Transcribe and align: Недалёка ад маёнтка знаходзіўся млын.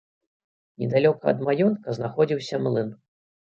Недалёка 0.83 1.29
ад 1.33 1.45
маёнтка 1.49 1.97
знаходзіўся 1.99 2.63
млын. 2.67 2.93